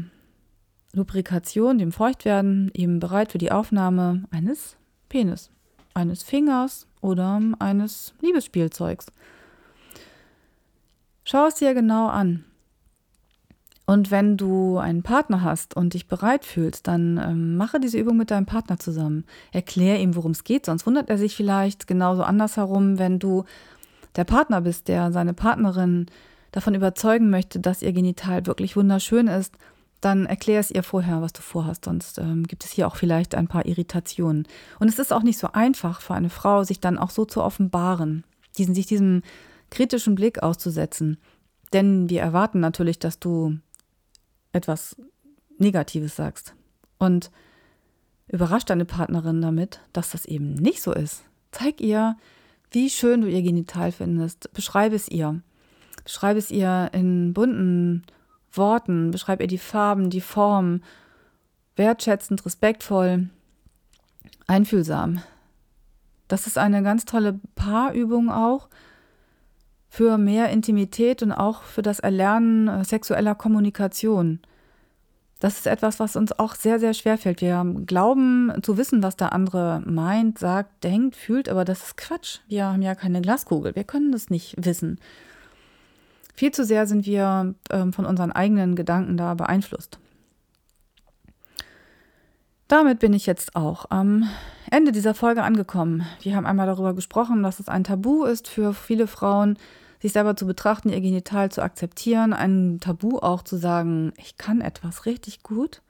Lubrikation, 0.93 1.79
dem 1.79 1.93
Feuchtwerden, 1.93 2.71
eben 2.75 2.99
bereit 2.99 3.33
für 3.33 3.39
die 3.39 3.53
Aufnahme 3.53 4.25
eines 4.31 4.77
Penis, 5.09 5.51
eines 5.95 6.23
Fingers 6.23 6.87
oder 7.01 7.41
eines 7.59 8.15
Liebesspielzeugs. 8.21 9.07
Schau 11.25 11.47
es 11.47 11.57
dir 11.57 11.75
genau 11.75 12.09
an. 12.09 12.45
Und 13.91 14.13
wenn 14.13 14.37
du 14.37 14.79
einen 14.79 15.03
Partner 15.03 15.43
hast 15.43 15.75
und 15.75 15.95
dich 15.95 16.07
bereit 16.07 16.45
fühlst, 16.45 16.87
dann 16.87 17.19
ähm, 17.19 17.57
mache 17.57 17.81
diese 17.81 17.99
Übung 17.99 18.17
mit 18.17 18.31
deinem 18.31 18.47
Partner 18.47 18.79
zusammen. 18.79 19.25
Erklär 19.51 19.99
ihm, 19.99 20.15
worum 20.15 20.31
es 20.31 20.45
geht, 20.45 20.67
sonst 20.67 20.87
wundert 20.87 21.11
er 21.11 21.19
sich 21.19 21.35
vielleicht 21.35 21.89
genauso 21.89 22.23
andersherum, 22.23 23.01
wenn 23.01 23.19
du 23.19 23.47
der 24.15 24.23
Partner 24.23 24.61
bist, 24.61 24.87
der 24.87 25.11
seine 25.11 25.35
Partnerin 25.35 26.07
davon 26.53 26.77
überzeugen 26.77 27.31
möchte, 27.31 27.59
dass 27.59 27.83
ihr 27.83 27.93
Genital 27.93 28.47
wirklich 28.47 28.77
wunderschön 28.77 29.27
ist, 29.27 29.57
dann 30.01 30.25
erklär 30.25 30.61
es 30.61 30.71
ihr 30.71 30.85
vorher, 30.85 31.21
was 31.21 31.33
du 31.33 31.43
vorhast, 31.43 31.87
sonst 31.87 32.19
ähm, 32.19 32.47
gibt 32.47 32.65
es 32.65 32.71
hier 32.71 32.87
auch 32.87 32.95
vielleicht 32.95 33.35
ein 33.35 33.49
paar 33.49 33.67
Irritationen. 33.67 34.47
Und 34.79 34.87
es 34.87 35.01
ist 35.01 35.13
auch 35.13 35.25
nicht 35.25 35.39
so 35.41 35.49
einfach 35.53 36.01
für 36.01 36.15
eine 36.15 36.31
Frau, 36.31 36.63
sich 36.63 36.79
dann 36.79 36.97
auch 36.97 37.11
so 37.11 37.25
zu 37.25 37.43
offenbaren, 37.43 38.23
diesen, 38.57 38.73
sich 38.73 38.87
diesem 38.87 39.23
kritischen 39.69 40.15
Blick 40.15 40.45
auszusetzen. 40.45 41.19
Denn 41.73 42.09
wir 42.09 42.21
erwarten 42.21 42.61
natürlich, 42.61 43.01
dass 43.01 43.19
du 43.19 43.59
etwas 44.53 44.97
Negatives 45.59 46.17
sagst 46.17 46.55
und 46.99 47.31
überrascht 48.29 48.71
deine 48.71 48.85
Partnerin 48.85 49.43
damit, 49.43 49.81
dass 49.93 50.11
das 50.11 50.25
eben 50.25 50.55
nicht 50.55 50.83
so 50.83 50.93
ist. 50.93 51.25
Zeig 51.51 51.81
ihr, 51.81 52.17
wie 52.71 52.89
schön 52.91 53.23
du 53.23 53.29
ihr 53.29 53.43
Genital 53.43 53.93
findest. 53.93 54.53
Beschreibe 54.53 54.95
es 54.95 55.09
ihr. 55.09 55.41
Beschreibe 56.05 56.39
es 56.39 56.51
ihr 56.51 56.91
in 56.93 57.35
bunten 57.35 58.05
Worten. 58.53 59.11
Beschreib 59.11 59.41
ihr 59.41 59.49
die 59.49 59.59
Farben, 59.59 60.11
die 60.11 60.21
Form. 60.21 60.83
Wertschätzend, 61.77 62.45
respektvoll, 62.45 63.29
einfühlsam. 64.47 65.23
Das 66.29 66.47
ist 66.47 66.59
eine 66.59 66.83
ganz 66.83 67.05
tolle 67.05 67.41
Paarübung 67.57 68.31
auch 68.31 68.69
für 69.91 70.17
mehr 70.17 70.51
Intimität 70.51 71.23
und 71.23 71.33
auch 71.33 71.63
für 71.63 71.83
das 71.83 71.99
Erlernen 71.99 72.69
äh, 72.69 72.85
sexueller 72.85 73.35
Kommunikation. 73.35 74.39
Das 75.41 75.57
ist 75.57 75.67
etwas, 75.67 75.99
was 75.99 76.17
uns 76.17 76.39
auch 76.39 76.55
sehr, 76.55 76.79
sehr 76.79 76.95
schwer 76.95 77.19
fällt. 77.19 77.41
Wir 77.41 77.65
glauben 77.87 78.53
zu 78.63 78.77
wissen, 78.77 79.03
was 79.03 79.17
der 79.17 79.33
andere 79.33 79.83
meint, 79.87 80.39
sagt, 80.39 80.85
denkt, 80.85 81.17
fühlt, 81.17 81.49
aber 81.49 81.65
das 81.65 81.83
ist 81.83 81.97
Quatsch. 81.97 82.41
Wir 82.47 82.67
haben 82.67 82.83
ja 82.83 82.95
keine 82.95 83.21
Glaskugel. 83.21 83.75
Wir 83.75 83.85
können 83.85 84.13
das 84.13 84.31
nicht 84.31 84.55
wissen. 84.65 85.01
Viel 86.35 86.53
zu 86.53 86.65
sehr 86.65 86.87
sind 86.87 87.05
wir 87.05 87.55
äh, 87.71 87.91
von 87.91 88.07
unseren 88.07 88.33
eigenen 88.33 88.77
Gedanken 88.77 89.17
da 89.17 89.35
beeinflusst. 89.35 89.99
Damit 92.71 93.01
bin 93.01 93.13
ich 93.13 93.27
jetzt 93.27 93.57
auch 93.57 93.87
am 93.89 94.31
Ende 94.71 94.93
dieser 94.93 95.13
Folge 95.13 95.43
angekommen. 95.43 96.07
Wir 96.21 96.37
haben 96.37 96.47
einmal 96.47 96.69
darüber 96.69 96.95
gesprochen, 96.95 97.43
dass 97.43 97.59
es 97.59 97.69
ein 97.69 97.83
Tabu 97.83 98.23
ist 98.23 98.47
für 98.47 98.75
viele 98.75 99.09
Frauen, 99.09 99.59
sich 99.99 100.13
selber 100.13 100.37
zu 100.37 100.47
betrachten, 100.47 100.89
ihr 100.89 101.01
Genital 101.01 101.51
zu 101.51 101.63
akzeptieren, 101.63 102.33
ein 102.33 102.79
Tabu 102.79 103.19
auch 103.19 103.43
zu 103.43 103.57
sagen, 103.57 104.13
ich 104.19 104.39
kann 104.39 104.61
etwas 104.61 105.05
richtig 105.05 105.43
gut 105.43 105.83